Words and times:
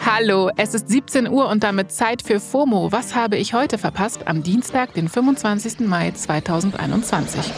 Hallo, 0.00 0.50
es 0.56 0.72
ist 0.72 0.88
17 0.88 1.28
Uhr 1.28 1.48
und 1.48 1.62
damit 1.62 1.92
Zeit 1.92 2.22
für 2.22 2.40
FOMO. 2.40 2.90
Was 2.90 3.14
habe 3.14 3.36
ich 3.36 3.52
heute 3.52 3.76
verpasst? 3.76 4.26
Am 4.26 4.42
Dienstag, 4.42 4.94
den 4.94 5.08
25. 5.08 5.80
Mai 5.80 6.10
2021. 6.12 7.52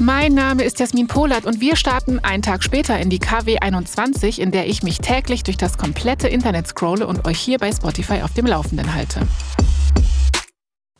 Mein 0.00 0.34
Name 0.34 0.64
ist 0.64 0.80
Jasmin 0.80 1.06
Polat 1.06 1.46
und 1.46 1.60
wir 1.60 1.76
starten 1.76 2.18
einen 2.18 2.42
Tag 2.42 2.64
später 2.64 2.98
in 2.98 3.08
die 3.08 3.18
KW 3.18 3.58
21, 3.58 4.40
in 4.40 4.50
der 4.50 4.66
ich 4.66 4.82
mich 4.82 4.98
täglich 4.98 5.42
durch 5.44 5.56
das 5.56 5.78
komplette 5.78 6.28
Internet 6.28 6.66
scrolle 6.66 7.06
und 7.06 7.26
euch 7.26 7.38
hier 7.38 7.58
bei 7.58 7.70
Spotify 7.70 8.22
auf 8.22 8.34
dem 8.34 8.46
Laufenden 8.46 8.94
halte. 8.94 9.20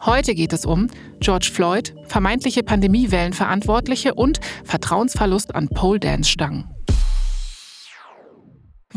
Heute 0.04 0.36
geht 0.36 0.52
es 0.52 0.64
um 0.64 0.88
George 1.18 1.50
Floyd, 1.52 1.96
vermeintliche 2.06 2.62
Pandemiewellenverantwortliche 2.62 4.14
und 4.14 4.40
Vertrauensverlust 4.64 5.54
an 5.54 5.68
Pole 5.68 5.98
Dance 5.98 6.30
Stangen. 6.30 6.75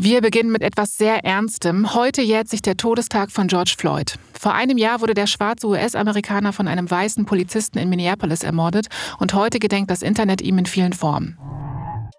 Wir 0.02 0.22
beginnen 0.22 0.50
mit 0.50 0.62
etwas 0.62 0.96
sehr 0.96 1.26
Ernstem. 1.26 1.94
Heute 1.94 2.22
jährt 2.22 2.48
sich 2.48 2.62
der 2.62 2.78
Todestag 2.78 3.30
von 3.30 3.48
George 3.48 3.74
Floyd. 3.76 4.14
Vor 4.32 4.54
einem 4.54 4.78
Jahr 4.78 5.02
wurde 5.02 5.12
der 5.12 5.26
schwarze 5.26 5.66
US-Amerikaner 5.66 6.54
von 6.54 6.68
einem 6.68 6.90
weißen 6.90 7.26
Polizisten 7.26 7.76
in 7.76 7.90
Minneapolis 7.90 8.42
ermordet 8.42 8.86
und 9.18 9.34
heute 9.34 9.58
gedenkt 9.58 9.90
das 9.90 10.00
Internet 10.00 10.40
ihm 10.40 10.56
in 10.56 10.64
vielen 10.64 10.94
Formen. 10.94 11.36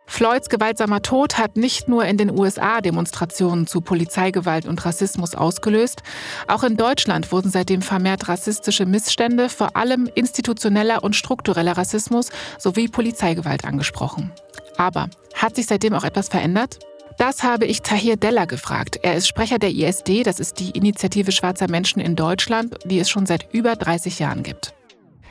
Floyds 0.06 0.50
gewaltsamer 0.50 1.02
Tod 1.02 1.40
hat 1.40 1.58
nicht 1.58 1.88
nur 1.88 2.06
in 2.06 2.18
den 2.18 2.30
USA 2.30 2.82
Demonstrationen 2.82 3.66
zu 3.66 3.82
Polizeigewalt 3.82 4.68
und 4.68 4.86
Rassismus 4.86 5.34
ausgelöst, 5.34 6.04
auch 6.48 6.62
in 6.64 6.78
Deutschland 6.78 7.32
wurden 7.32 7.50
seitdem 7.50 7.82
vermehrt 7.82 8.28
rassistische 8.28 8.86
Missstände, 8.86 9.50
vor 9.50 9.76
allem 9.76 10.08
institutioneller 10.14 11.04
und 11.04 11.16
struktureller 11.16 11.76
Rassismus 11.76 12.30
sowie 12.60 12.90
Polizeigewalt 12.90 13.66
angesprochen. 13.66 14.32
Aber 14.78 15.10
hat 15.34 15.56
sich 15.56 15.66
seitdem 15.66 15.96
auch 15.96 16.04
etwas 16.04 16.30
verändert? 16.30 16.78
Das 17.18 17.44
habe 17.44 17.66
ich 17.66 17.82
Tahir 17.82 18.16
Della 18.16 18.46
gefragt. 18.46 19.00
Er 19.04 19.16
ist 19.16 19.28
Sprecher 19.28 19.60
der 19.60 19.70
ISD, 19.70 20.24
das 20.24 20.40
ist 20.40 20.60
die 20.60 20.72
Initiative 20.72 21.32
schwarzer 21.32 21.70
Menschen 21.70 22.00
in 22.02 22.16
Deutschland, 22.16 22.76
die 22.86 23.00
es 23.00 23.10
schon 23.10 23.26
seit 23.26 23.54
über 23.54 23.76
30 23.76 24.20
Jahren 24.20 24.44
gibt. 24.44 24.74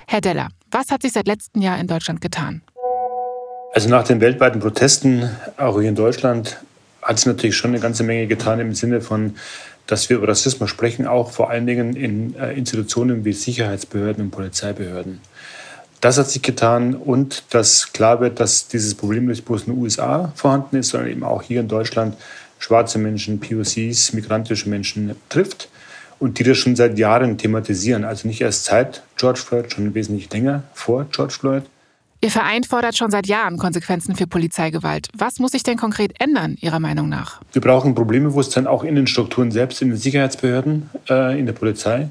Herr 0.06 0.20
Della, 0.20 0.48
was 0.70 0.90
hat 0.90 1.02
sich 1.02 1.12
seit 1.12 1.26
letztem 1.26 1.62
Jahr 1.62 1.78
in 1.78 1.86
Deutschland 1.86 2.20
getan? 2.20 2.62
Also 3.72 3.88
nach 3.88 4.04
den 4.04 4.20
weltweiten 4.20 4.60
Protesten, 4.60 5.30
auch 5.56 5.78
hier 5.78 5.88
in 5.88 5.94
Deutschland, 5.94 6.58
hat 7.02 7.18
es 7.18 7.26
natürlich 7.26 7.56
schon 7.56 7.70
eine 7.70 7.80
ganze 7.80 8.02
Menge 8.02 8.26
getan 8.26 8.60
im 8.60 8.74
Sinne 8.74 9.00
von, 9.00 9.36
dass 9.86 10.08
wir 10.10 10.18
über 10.18 10.28
Rassismus 10.28 10.70
sprechen, 10.70 11.06
auch 11.06 11.30
vor 11.30 11.50
allen 11.50 11.66
Dingen 11.66 11.96
in 11.96 12.36
äh, 12.36 12.52
Institutionen 12.52 13.24
wie 13.24 13.32
Sicherheitsbehörden 13.32 14.24
und 14.24 14.30
Polizeibehörden. 14.30 15.20
Das 16.00 16.16
hat 16.16 16.30
sich 16.30 16.40
getan 16.40 16.94
und 16.94 17.44
dass 17.50 17.92
klar 17.92 18.20
wird, 18.20 18.40
dass 18.40 18.68
dieses 18.68 18.94
Problem 18.94 19.26
nicht 19.26 19.44
bloß 19.44 19.64
in 19.64 19.74
den 19.74 19.82
USA 19.82 20.32
vorhanden 20.34 20.76
ist, 20.76 20.88
sondern 20.88 21.10
eben 21.10 21.22
auch 21.22 21.42
hier 21.42 21.60
in 21.60 21.68
Deutschland 21.68 22.16
schwarze 22.58 22.98
Menschen, 22.98 23.38
POCs, 23.40 24.12
migrantische 24.14 24.68
Menschen 24.68 25.14
trifft 25.28 25.68
und 26.18 26.38
die 26.38 26.44
das 26.44 26.58
schon 26.58 26.76
seit 26.76 26.98
Jahren 26.98 27.36
thematisieren. 27.36 28.04
Also 28.04 28.28
nicht 28.28 28.40
erst 28.40 28.64
seit 28.64 29.02
George 29.16 29.40
Floyd, 29.40 29.72
schon 29.72 29.94
wesentlich 29.94 30.32
länger 30.32 30.62
vor 30.72 31.06
George 31.10 31.34
Floyd. 31.38 31.64
Ihr 32.22 32.30
Verein 32.30 32.64
fordert 32.64 32.98
schon 32.98 33.10
seit 33.10 33.26
Jahren 33.26 33.56
Konsequenzen 33.56 34.14
für 34.14 34.26
Polizeigewalt. 34.26 35.08
Was 35.16 35.38
muss 35.38 35.52
sich 35.52 35.62
denn 35.62 35.78
konkret 35.78 36.12
ändern, 36.18 36.56
Ihrer 36.60 36.78
Meinung 36.78 37.08
nach? 37.08 37.40
Wir 37.52 37.62
brauchen 37.62 37.94
Problembewusstsein 37.94 38.66
auch 38.66 38.84
in 38.84 38.94
den 38.94 39.06
Strukturen 39.06 39.50
selbst, 39.50 39.80
in 39.80 39.88
den 39.88 39.96
Sicherheitsbehörden, 39.96 40.90
äh, 41.08 41.38
in 41.38 41.46
der 41.46 41.54
Polizei. 41.54 42.08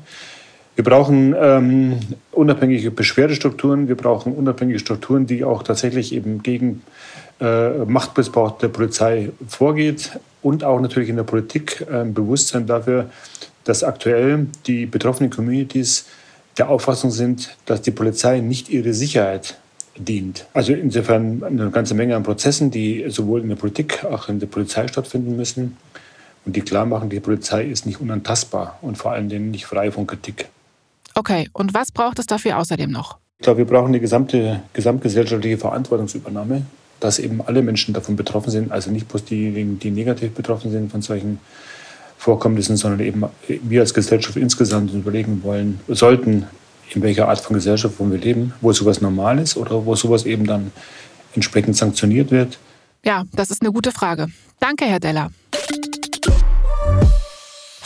Wir 0.80 0.86
brauchen 0.86 1.36
ähm, 1.38 2.00
unabhängige 2.32 2.90
Beschwerdestrukturen, 2.90 3.90
wir 3.90 3.98
brauchen 3.98 4.32
unabhängige 4.32 4.80
Strukturen, 4.80 5.28
die 5.28 5.44
auch 5.44 5.62
tatsächlich 5.62 6.16
eben 6.16 6.42
gegen 6.42 6.84
äh, 7.42 7.84
Machtmissbrauch 7.84 8.60
der 8.60 8.70
Polizei 8.70 9.32
vorgeht 9.46 10.18
und 10.42 10.64
auch 10.64 10.80
natürlich 10.80 11.10
in 11.10 11.18
der 11.18 11.24
Politik 11.24 11.86
äh, 11.92 12.06
Bewusstsein 12.06 12.66
dafür, 12.66 13.10
dass 13.66 13.84
aktuell 13.84 14.48
die 14.68 14.86
betroffenen 14.86 15.30
Communities 15.30 16.06
der 16.58 16.70
Auffassung 16.70 17.12
sind, 17.12 17.58
dass 17.66 17.82
die 17.82 17.92
Polizei 17.92 18.40
nicht 18.40 18.70
ihre 18.70 18.94
Sicherheit 18.94 19.58
dient. 19.98 20.46
Also 20.54 20.72
insofern 20.72 21.44
eine 21.44 21.72
ganze 21.72 21.94
Menge 21.94 22.16
an 22.16 22.24
Prozessen, 22.24 22.72
die 22.72 23.04
sowohl 23.10 23.42
in 23.42 23.50
der 23.50 23.58
Politik 23.58 24.06
als 24.06 24.14
auch 24.14 24.30
in 24.30 24.40
der 24.40 24.48
Polizei 24.48 24.88
stattfinden 24.88 25.36
müssen 25.36 25.76
und 26.46 26.56
die 26.56 26.62
klar 26.62 26.86
machen, 26.86 27.10
die 27.10 27.20
Polizei 27.20 27.66
ist 27.66 27.86
nicht 27.86 28.00
unantastbar 28.00 28.80
und 28.82 28.98
vor 28.98 29.12
allen 29.12 29.28
Dingen 29.28 29.52
nicht 29.52 29.66
frei 29.66 29.92
von 29.92 30.08
Kritik. 30.08 30.48
Okay, 31.20 31.50
und 31.52 31.74
was 31.74 31.92
braucht 31.92 32.18
es 32.20 32.28
dafür 32.28 32.58
außerdem 32.58 32.90
noch? 32.90 33.18
Ich 33.40 33.44
glaube, 33.44 33.58
wir 33.58 33.66
brauchen 33.66 33.92
die 33.92 34.00
gesamte 34.00 34.62
gesamtgesellschaftliche 34.72 35.58
Verantwortungsübernahme, 35.58 36.62
dass 37.02 37.20
eben 37.20 37.42
alle 37.46 37.62
Menschen 37.62 37.94
davon 37.94 38.16
betroffen 38.16 38.52
sind, 38.52 38.72
also 38.72 38.90
nicht 38.90 39.10
bloß 39.10 39.26
diejenigen, 39.26 39.80
die 39.80 39.92
negativ 39.92 40.32
betroffen 40.32 40.72
sind 40.72 40.90
von 40.90 41.02
solchen 41.02 41.40
Vorkommnissen, 42.18 42.78
sondern 42.78 43.02
eben 43.02 43.26
wir 43.48 43.82
als 43.82 43.94
Gesellschaft 43.94 44.38
insgesamt 44.38 44.94
überlegen 44.94 45.44
wollen, 45.44 45.82
sollten, 45.90 46.48
in 46.96 47.02
welcher 47.02 47.28
Art 47.28 47.42
von 47.42 47.54
Gesellschaft 47.54 48.00
wollen 48.00 48.14
wir 48.14 48.20
leben, 48.20 48.54
wo 48.62 48.72
sowas 48.72 49.02
normal 49.02 49.40
ist 49.40 49.58
oder 49.58 49.86
wo 49.86 49.96
sowas 49.96 50.26
eben 50.26 50.48
dann 50.48 50.72
entsprechend 51.36 51.76
sanktioniert 51.76 52.32
wird. 52.32 52.60
Ja, 53.04 53.26
das 53.34 53.52
ist 53.52 53.62
eine 53.62 53.74
gute 53.74 53.92
Frage. 53.92 54.28
Danke, 54.62 54.86
Herr 54.86 55.02
Deller. 55.02 55.32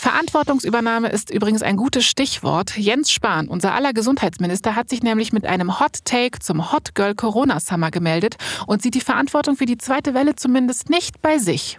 Verantwortungsübernahme 0.03 1.07
ist 1.07 1.29
übrigens 1.29 1.63
ein 1.63 1.77
gutes 1.77 2.03
Stichwort. 2.03 2.77
Jens 2.77 3.09
Spahn, 3.09 3.47
unser 3.47 3.73
aller 3.73 3.93
Gesundheitsminister, 3.93 4.75
hat 4.75 4.89
sich 4.89 5.01
nämlich 5.01 5.31
mit 5.31 5.45
einem 5.45 5.79
Hot 5.79 6.03
Take 6.03 6.39
zum 6.39 6.73
Hot 6.73 6.93
Girl 6.93 7.15
Corona 7.15 7.61
Summer 7.61 7.89
gemeldet 7.89 8.35
und 8.67 8.81
sieht 8.81 8.95
die 8.95 9.01
Verantwortung 9.01 9.55
für 9.55 9.65
die 9.65 9.77
zweite 9.77 10.13
Welle 10.13 10.35
zumindest 10.35 10.89
nicht 10.89 11.21
bei 11.21 11.37
sich. 11.37 11.77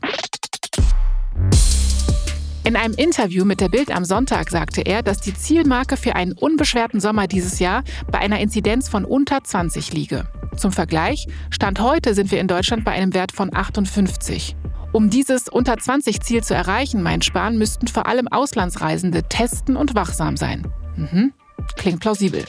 In 2.65 2.77
einem 2.77 2.95
Interview 2.95 3.45
mit 3.45 3.61
der 3.61 3.69
Bild 3.69 3.95
am 3.95 4.07
Sonntag 4.07 4.49
sagte 4.49 4.81
er, 4.81 5.03
dass 5.03 5.21
die 5.21 5.35
Zielmarke 5.35 5.99
für 5.99 6.17
einen 6.17 6.33
unbeschwerten 6.33 7.01
Sommer 7.01 7.27
dieses 7.27 7.59
Jahr 7.59 7.85
bei 8.11 8.21
einer 8.21 8.41
Inzidenz 8.41 8.89
von 8.89 9.05
unter 9.05 9.45
20 9.45 9.93
liege. 9.93 10.27
Zum 10.57 10.73
Vergleich, 10.73 11.27
Stand 11.51 11.79
heute 11.79 12.15
sind 12.15 12.31
wir 12.31 12.41
in 12.41 12.49
Deutschland 12.49 12.87
bei 12.87 12.93
einem 12.93 13.13
Wert 13.13 13.33
von 13.33 13.55
58. 13.55 14.57
Um 14.95 15.11
dieses 15.11 15.49
unter 15.49 15.77
20 15.77 16.21
Ziel 16.21 16.45
zu 16.45 16.55
erreichen, 16.55 17.03
meint 17.03 17.25
Spahn, 17.25 17.59
müssten 17.59 17.89
vor 17.89 18.07
allem 18.07 18.29
Auslandsreisende 18.29 19.25
testen 19.25 19.77
und 19.77 19.97
wachsam 19.97 20.37
sein. 20.37 20.69
Mhm. 20.95 21.33
Klingt 21.75 21.99
plausibel. 21.99 22.45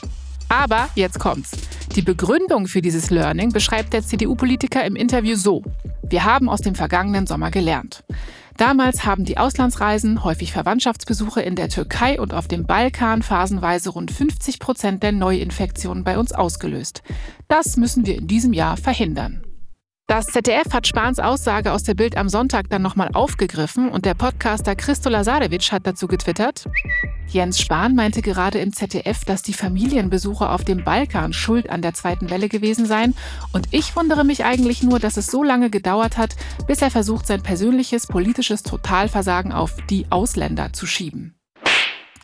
Aber 0.47 0.87
jetzt 0.93 1.17
kommt's. 1.17 1.53
Die 1.95 2.03
Begründung 2.03 2.67
für 2.67 2.83
dieses 2.83 3.09
Learning 3.09 3.51
beschreibt 3.51 3.93
der 3.93 4.03
CDU-Politiker 4.03 4.85
im 4.85 4.95
Interview 4.95 5.35
so. 5.35 5.63
Wir 6.03 6.23
haben 6.23 6.47
aus 6.47 6.61
dem 6.61 6.75
vergangenen 6.75 7.25
Sommer 7.25 7.49
gelernt. 7.49 8.03
Damals 8.57 9.07
haben 9.07 9.25
die 9.25 9.39
Auslandsreisen, 9.39 10.23
häufig 10.23 10.51
Verwandtschaftsbesuche 10.51 11.41
in 11.41 11.55
der 11.55 11.69
Türkei 11.69 12.21
und 12.21 12.35
auf 12.35 12.47
dem 12.47 12.67
Balkan 12.67 13.23
phasenweise 13.23 13.89
rund 13.89 14.11
50 14.11 14.59
Prozent 14.59 15.01
der 15.01 15.13
Neuinfektionen 15.13 16.03
bei 16.03 16.19
uns 16.19 16.31
ausgelöst. 16.31 17.01
Das 17.47 17.75
müssen 17.75 18.05
wir 18.05 18.15
in 18.15 18.27
diesem 18.27 18.53
Jahr 18.53 18.77
verhindern. 18.77 19.41
Das 20.07 20.27
ZDF 20.27 20.71
hat 20.71 20.85
Spahns 20.85 21.17
Aussage 21.17 21.73
aus 21.73 21.81
der 21.81 21.95
Bild 21.95 22.15
am 22.15 22.29
Sonntag 22.29 22.69
dann 22.69 22.83
nochmal 22.83 23.09
aufgegriffen 23.13 23.89
und 23.89 24.05
der 24.05 24.13
Podcaster 24.13 24.75
Christo 24.75 25.09
Lazarevic 25.09 25.71
hat 25.71 25.87
dazu 25.87 26.05
getwittert. 26.07 26.65
Jens 27.27 27.59
Spahn 27.59 27.95
meinte 27.95 28.21
gerade 28.21 28.59
im 28.59 28.71
ZDF, 28.71 29.25
dass 29.25 29.41
die 29.41 29.53
Familienbesuche 29.53 30.47
auf 30.47 30.63
dem 30.63 30.83
Balkan 30.83 31.33
schuld 31.33 31.71
an 31.71 31.81
der 31.81 31.95
zweiten 31.95 32.29
Welle 32.29 32.49
gewesen 32.49 32.85
seien 32.85 33.15
und 33.51 33.69
ich 33.71 33.95
wundere 33.95 34.23
mich 34.23 34.45
eigentlich 34.45 34.83
nur, 34.83 34.99
dass 34.99 35.17
es 35.17 35.25
so 35.25 35.41
lange 35.41 35.71
gedauert 35.71 36.17
hat, 36.17 36.35
bis 36.67 36.83
er 36.83 36.91
versucht, 36.91 37.25
sein 37.25 37.41
persönliches 37.41 38.05
politisches 38.05 38.61
Totalversagen 38.61 39.51
auf 39.51 39.73
die 39.89 40.05
Ausländer 40.11 40.71
zu 40.71 40.85
schieben. 40.85 41.33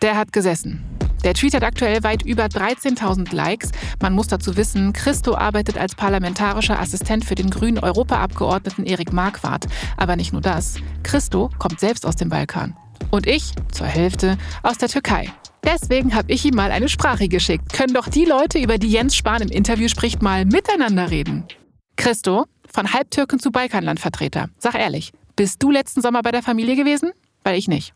Der 0.03 0.17
hat 0.17 0.31
gesessen. 0.31 1.00
Der 1.23 1.35
Tweet 1.35 1.53
hat 1.53 1.63
aktuell 1.63 2.03
weit 2.03 2.23
über 2.23 2.45
13.000 2.45 3.33
Likes. 3.33 3.71
Man 4.01 4.13
muss 4.13 4.27
dazu 4.27 4.57
wissen, 4.57 4.91
Christo 4.91 5.35
arbeitet 5.35 5.77
als 5.77 5.93
parlamentarischer 5.95 6.79
Assistent 6.79 7.25
für 7.25 7.35
den 7.35 7.49
grünen 7.49 7.77
Europaabgeordneten 7.77 8.85
Erik 8.85 9.13
Marquardt. 9.13 9.67
Aber 9.97 10.15
nicht 10.15 10.33
nur 10.33 10.41
das. 10.41 10.75
Christo 11.03 11.49
kommt 11.59 11.79
selbst 11.79 12.05
aus 12.05 12.16
dem 12.16 12.29
Balkan. 12.29 12.75
Und 13.11 13.28
ich, 13.28 13.53
zur 13.72 13.87
Hälfte, 13.87 14.37
aus 14.63 14.78
der 14.78 14.90
Türkei. 14.90 15.31
Deswegen 15.63 16.16
habe 16.16 16.31
ich 16.31 16.43
ihm 16.43 16.55
mal 16.55 16.72
eine 16.72 16.90
Sprache 16.90 17.28
geschickt. 17.28 17.72
Können 17.72 17.93
doch 17.93 18.07
die 18.07 18.25
Leute, 18.25 18.57
über 18.59 18.79
die 18.79 18.90
Jens 18.90 19.16
Spahn 19.16 19.43
im 19.43 19.49
Interview 19.49 19.90
spricht, 19.90 20.23
mal 20.23 20.46
miteinander 20.46 21.11
reden. 21.11 21.46
Christo, 21.97 22.46
von 22.73 22.93
Halbtürken 22.93 23.40
zu 23.40 23.51
Balkanlandvertreter. 23.51 24.49
Sag 24.57 24.75
ehrlich, 24.75 25.11
bist 25.35 25.61
du 25.61 25.69
letzten 25.69 26.01
Sommer 26.01 26.23
bei 26.23 26.31
der 26.31 26.41
Familie 26.41 26.75
gewesen? 26.75 27.11
Weil 27.43 27.57
ich 27.57 27.67
nicht. 27.67 27.93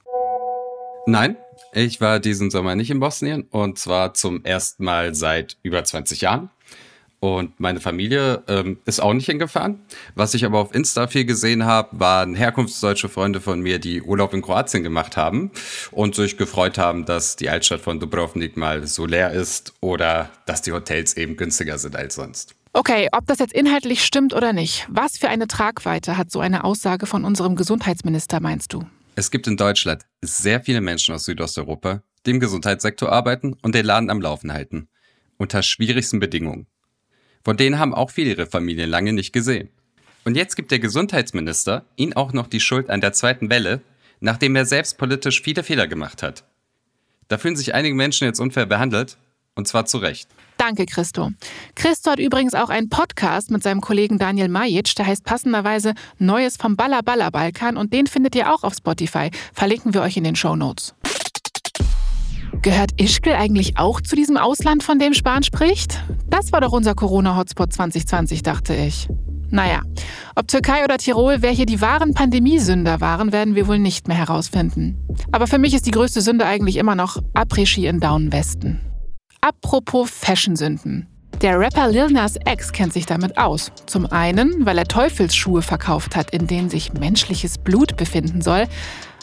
Nein, 1.08 1.38
ich 1.74 2.02
war 2.02 2.20
diesen 2.20 2.50
Sommer 2.50 2.76
nicht 2.76 2.90
in 2.90 3.00
Bosnien 3.00 3.44
und 3.52 3.78
zwar 3.78 4.16
zum 4.16 4.44
ersten 4.44 4.84
Mal 4.84 5.14
seit 5.14 5.58
über 5.62 5.84
20 5.84 6.22
Jahren. 6.22 6.50
Und 7.20 7.60
meine 7.60 7.80
Familie 7.80 8.44
ähm, 8.48 8.80
ist 8.86 9.02
auch 9.02 9.14
nicht 9.14 9.26
hingefahren. 9.26 9.80
Was 10.16 10.34
ich 10.34 10.46
aber 10.46 10.60
auf 10.60 10.76
Insta 10.76 11.08
viel 11.08 11.26
gesehen 11.26 11.66
habe, 11.66 12.00
waren 12.00 12.36
herkunftsdeutsche 12.36 13.10
Freunde 13.10 13.40
von 13.42 13.62
mir, 13.62 13.80
die 13.80 14.02
Urlaub 14.02 14.34
in 14.34 14.42
Kroatien 14.42 14.84
gemacht 14.84 15.16
haben 15.16 15.52
und 15.92 16.16
sich 16.16 16.38
gefreut 16.38 16.78
haben, 16.78 17.06
dass 17.06 17.36
die 17.36 17.50
Altstadt 17.50 17.82
von 17.82 18.00
Dubrovnik 18.00 18.58
mal 18.58 18.86
so 18.86 19.06
leer 19.06 19.32
ist 19.32 19.74
oder 19.82 20.30
dass 20.46 20.62
die 20.62 20.72
Hotels 20.72 21.18
eben 21.18 21.36
günstiger 21.38 21.78
sind 21.78 21.96
als 21.96 22.16
sonst. 22.16 22.56
Okay, 22.74 23.08
ob 23.12 23.26
das 23.28 23.40
jetzt 23.40 23.54
inhaltlich 23.54 24.04
stimmt 24.04 24.34
oder 24.34 24.54
nicht, 24.54 24.86
was 24.90 25.18
für 25.18 25.30
eine 25.30 25.48
Tragweite 25.48 26.18
hat 26.18 26.30
so 26.30 26.42
eine 26.42 26.64
Aussage 26.64 27.06
von 27.06 27.24
unserem 27.26 27.56
Gesundheitsminister, 27.56 28.40
meinst 28.40 28.74
du? 28.74 28.86
Es 29.18 29.32
gibt 29.32 29.48
in 29.48 29.56
Deutschland 29.56 30.04
sehr 30.22 30.60
viele 30.62 30.82
Menschen 30.82 31.16
aus 31.16 31.24
Südosteuropa, 31.24 32.04
die 32.26 32.32
im 32.32 32.42
Gesundheitssektor 32.42 33.10
arbeiten 33.14 33.56
und 33.62 33.74
den 33.74 33.86
Laden 33.86 34.10
am 34.10 34.20
Laufen 34.20 34.52
halten. 34.52 34.90
Unter 35.38 35.64
schwierigsten 35.64 36.20
Bedingungen. 36.20 36.68
Von 37.46 37.56
denen 37.56 37.80
haben 37.80 37.94
auch 37.94 38.12
viele 38.12 38.32
ihre 38.32 38.46
Familien 38.46 38.90
lange 38.90 39.14
nicht 39.14 39.32
gesehen. 39.32 39.70
Und 40.26 40.36
jetzt 40.36 40.58
gibt 40.58 40.72
der 40.72 40.80
Gesundheitsminister 40.80 41.86
ihnen 41.96 42.12
auch 42.14 42.34
noch 42.34 42.48
die 42.48 42.60
Schuld 42.60 42.90
an 42.90 43.00
der 43.00 43.14
zweiten 43.14 43.50
Welle, 43.50 43.80
nachdem 44.20 44.54
er 44.58 44.66
selbst 44.66 44.98
politisch 44.98 45.42
viele 45.42 45.64
Fehler 45.64 45.88
gemacht 45.88 46.22
hat. 46.22 46.44
Da 47.30 47.38
fühlen 47.38 47.56
sich 47.56 47.74
einige 47.74 47.96
Menschen 47.96 48.26
jetzt 48.26 48.42
unfair 48.42 48.66
behandelt, 48.66 49.18
und 49.56 49.68
zwar 49.68 49.86
zu 49.86 49.98
Recht. 49.98 50.30
Danke, 50.58 50.86
Christo. 50.86 51.32
Christo 51.76 52.12
hat 52.12 52.20
übrigens 52.20 52.54
auch 52.54 52.70
einen 52.70 52.90
Podcast 52.90 53.52
mit 53.52 53.64
seinem 53.64 53.82
Kollegen 53.82 54.18
Daniel 54.18 54.50
Majic, 54.50 54.96
der 54.96 55.08
heißt 55.08 55.24
passenderweise 55.24 55.94
Neues 56.18 56.58
vom 56.58 56.76
Baller 56.76 57.04
Baller 57.04 57.32
Balkan 57.32 57.78
und 57.78 57.94
den 57.94 58.08
findet 58.08 58.36
ihr 58.36 58.54
auch 58.54 58.64
auf 58.64 58.74
Spotify. 58.74 59.32
Verlinken 59.54 59.94
wir 59.94 60.02
euch 60.02 60.18
in 60.18 60.24
den 60.24 60.36
Show 60.36 60.56
Notes. 60.56 60.96
Gehört 62.62 63.00
Ischgl 63.00 63.34
eigentlich 63.34 63.78
auch 63.78 64.02
zu 64.02 64.16
diesem 64.16 64.38
Ausland, 64.38 64.82
von 64.82 64.98
dem 64.98 65.14
Spahn 65.14 65.44
spricht? 65.44 66.04
Das 66.28 66.52
war 66.52 66.62
doch 66.62 66.72
unser 66.72 66.96
Corona-Hotspot 66.96 67.72
2020, 67.72 68.42
dachte 68.42 68.74
ich. 68.74 69.08
Naja, 69.52 69.82
ob 70.36 70.48
Türkei 70.48 70.84
oder 70.84 70.98
Tirol, 70.98 71.38
wer 71.42 71.52
hier 71.52 71.68
die 71.68 71.80
wahren 71.80 72.14
Pandemiesünder 72.14 73.02
waren, 73.02 73.32
werden 73.32 73.56
wir 73.56 73.68
wohl 73.68 73.78
nicht 73.78 74.08
mehr 74.08 74.18
herausfinden. 74.18 74.98
Aber 75.32 75.46
für 75.48 75.60
mich 75.60 75.74
ist 75.74 75.86
die 75.86 75.92
größte 75.92 76.22
Sünde 76.22 76.46
eigentlich 76.46 76.78
immer 76.78 76.96
noch 76.96 77.18
Après-Ski 77.36 77.86
in 77.86 78.00
Down 78.00 78.32
Westen. 78.32 78.82
Apropos 79.46 80.10
Fashion-Sünden. 80.10 81.06
Der 81.40 81.60
Rapper 81.60 81.90
Lil 81.90 82.08
Nas 82.08 82.36
X 82.52 82.72
kennt 82.72 82.94
sich 82.94 83.06
damit 83.06 83.38
aus. 83.38 83.72
Zum 83.86 84.12
einen, 84.12 84.66
weil 84.66 84.80
er 84.80 84.86
Teufelsschuhe 84.86 85.62
verkauft 85.62 86.16
hat, 86.16 86.32
in 86.32 86.48
denen 86.48 86.72
sich 86.72 86.94
menschliches 86.94 87.60
Blut 87.60 87.96
befinden 87.96 88.42
soll. 88.42 88.66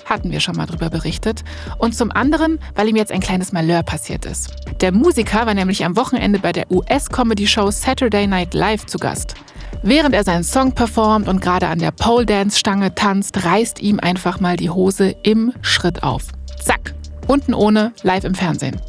Hatten 0.04 0.30
wir 0.30 0.38
schon 0.38 0.54
mal 0.54 0.66
drüber 0.66 0.90
berichtet. 0.90 1.42
Und 1.78 1.96
zum 1.96 2.12
anderen, 2.12 2.60
weil 2.76 2.88
ihm 2.88 2.94
jetzt 2.94 3.10
ein 3.10 3.18
kleines 3.18 3.50
Malheur 3.50 3.82
passiert 3.82 4.24
ist. 4.24 4.54
Der 4.80 4.92
Musiker 4.92 5.44
war 5.44 5.54
nämlich 5.54 5.84
am 5.84 5.96
Wochenende 5.96 6.38
bei 6.38 6.52
der 6.52 6.70
US-Comedy-Show 6.70 7.72
Saturday 7.72 8.28
Night 8.28 8.54
Live 8.54 8.86
zu 8.86 8.98
Gast. 8.98 9.34
Während 9.82 10.14
er 10.14 10.22
seinen 10.22 10.44
Song 10.44 10.70
performt 10.70 11.26
und 11.26 11.42
gerade 11.42 11.66
an 11.66 11.80
der 11.80 11.90
Pole 11.90 12.26
Dance 12.26 12.60
Stange 12.60 12.94
tanzt, 12.94 13.44
reißt 13.44 13.82
ihm 13.82 13.98
einfach 13.98 14.38
mal 14.38 14.56
die 14.56 14.70
Hose 14.70 15.16
im 15.24 15.52
Schritt 15.62 16.04
auf. 16.04 16.26
Zack, 16.62 16.94
unten 17.26 17.54
ohne, 17.54 17.92
live 18.04 18.22
im 18.22 18.36
Fernsehen. 18.36 18.80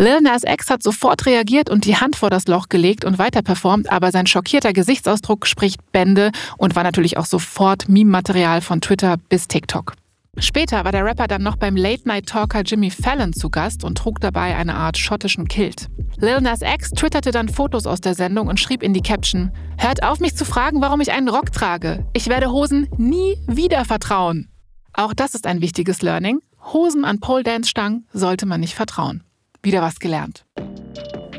Lil 0.00 0.20
Nas 0.20 0.44
X 0.46 0.70
hat 0.70 0.80
sofort 0.80 1.26
reagiert 1.26 1.68
und 1.68 1.84
die 1.84 1.96
Hand 1.96 2.14
vor 2.14 2.30
das 2.30 2.46
Loch 2.46 2.68
gelegt 2.68 3.04
und 3.04 3.18
weiter 3.18 3.42
performt, 3.42 3.90
aber 3.90 4.12
sein 4.12 4.28
schockierter 4.28 4.72
Gesichtsausdruck 4.72 5.44
spricht 5.44 5.90
Bände 5.90 6.30
und 6.56 6.76
war 6.76 6.84
natürlich 6.84 7.16
auch 7.16 7.26
sofort 7.26 7.88
Meme-Material 7.88 8.60
von 8.60 8.80
Twitter 8.80 9.16
bis 9.28 9.48
TikTok. 9.48 9.94
Später 10.38 10.84
war 10.84 10.92
der 10.92 11.04
Rapper 11.04 11.26
dann 11.26 11.42
noch 11.42 11.56
beim 11.56 11.74
Late-Night-Talker 11.74 12.62
Jimmy 12.62 12.90
Fallon 12.92 13.32
zu 13.32 13.50
Gast 13.50 13.82
und 13.82 13.98
trug 13.98 14.20
dabei 14.20 14.54
eine 14.54 14.76
Art 14.76 14.96
schottischen 14.96 15.48
Kilt. 15.48 15.88
Lil 16.18 16.40
Nas 16.42 16.62
X 16.62 16.90
twitterte 16.90 17.32
dann 17.32 17.48
Fotos 17.48 17.84
aus 17.84 18.00
der 18.00 18.14
Sendung 18.14 18.46
und 18.46 18.60
schrieb 18.60 18.84
in 18.84 18.94
die 18.94 19.02
Caption: 19.02 19.50
Hört 19.78 20.04
auf, 20.04 20.20
mich 20.20 20.36
zu 20.36 20.44
fragen, 20.44 20.80
warum 20.80 21.00
ich 21.00 21.10
einen 21.10 21.28
Rock 21.28 21.50
trage. 21.52 22.06
Ich 22.12 22.28
werde 22.28 22.52
Hosen 22.52 22.86
nie 22.98 23.36
wieder 23.48 23.84
vertrauen. 23.84 24.48
Auch 24.92 25.12
das 25.12 25.34
ist 25.34 25.44
ein 25.44 25.60
wichtiges 25.60 26.02
Learning. 26.02 26.38
Hosen 26.72 27.04
an 27.04 27.18
Pole 27.18 27.42
Dance 27.42 27.68
Stangen 27.68 28.06
sollte 28.12 28.46
man 28.46 28.60
nicht 28.60 28.74
vertrauen. 28.74 29.24
Wieder 29.62 29.82
was 29.82 29.98
gelernt. 29.98 30.44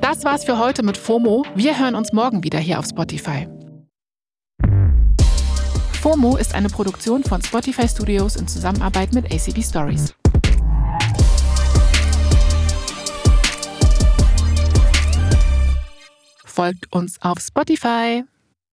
Das 0.02 0.24
war's 0.24 0.44
für 0.44 0.58
heute 0.58 0.84
mit 0.84 0.98
FOMO. 0.98 1.46
Wir 1.56 1.80
hören 1.80 1.96
uns 1.96 2.14
morgen 2.14 2.44
wieder 2.44 2.60
hier 2.60 2.80
auf 2.80 2.86
Spotify. 2.86 3.48
FOMO 6.02 6.38
ist 6.38 6.56
eine 6.56 6.70
Produktion 6.70 7.24
von 7.24 7.42
Spotify 7.42 7.88
Studios 7.88 8.36
in 8.36 8.48
Zusammenarbeit 8.48 9.14
mit 9.14 9.26
ACB 9.26 9.62
Stories. 9.62 10.16
Folgt 16.46 16.92
uns 16.92 17.22
auf 17.22 17.40
Spotify. 17.40 18.24